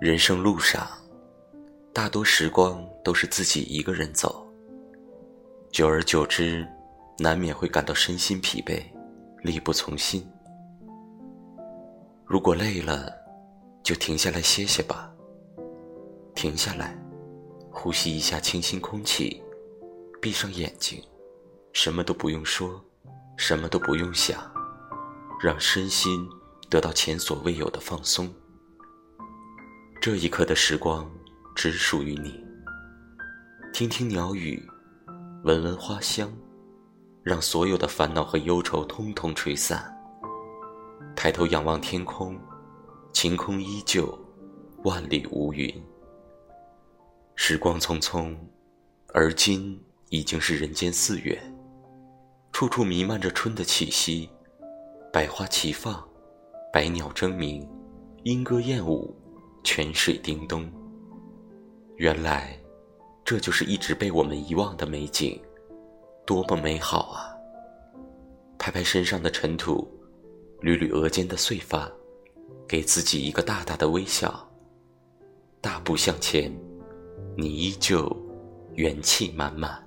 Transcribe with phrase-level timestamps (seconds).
[0.00, 0.86] 人生路上，
[1.92, 4.46] 大多时光都是自己一个人走。
[5.72, 6.64] 久而久之，
[7.18, 8.80] 难免会感到身心疲惫，
[9.42, 10.24] 力不从心。
[12.24, 13.12] 如果累了，
[13.82, 15.12] 就停下来歇歇吧。
[16.32, 16.96] 停下来，
[17.68, 19.42] 呼吸一下清新空气，
[20.22, 21.02] 闭上眼睛，
[21.72, 22.80] 什么都不用说，
[23.36, 24.48] 什么都不用想，
[25.42, 26.24] 让身心
[26.70, 28.32] 得到前所未有的放松。
[30.00, 31.10] 这一刻的时光
[31.56, 32.40] 只属于你。
[33.72, 34.64] 听听鸟语，
[35.42, 36.32] 闻闻花香，
[37.24, 39.92] 让所有的烦恼和忧愁通通吹散。
[41.16, 42.38] 抬头仰望天空，
[43.12, 44.16] 晴空依旧，
[44.84, 45.68] 万里无云。
[47.34, 48.36] 时光匆匆，
[49.08, 51.36] 而今已经是人间四月，
[52.52, 54.30] 处处弥漫着春的气息，
[55.12, 56.08] 百花齐放，
[56.72, 57.68] 百鸟争鸣，
[58.22, 59.12] 莺歌燕舞。
[59.70, 60.66] 泉水叮咚。
[61.96, 62.58] 原来，
[63.22, 65.38] 这就是一直被我们遗忘的美景，
[66.26, 67.36] 多么美好啊！
[68.58, 69.86] 拍拍身上的尘土，
[70.62, 71.86] 捋捋额间的碎发，
[72.66, 74.50] 给自己一个大大的微笑。
[75.60, 76.50] 大步向前，
[77.36, 78.10] 你依旧
[78.72, 79.86] 元气满满。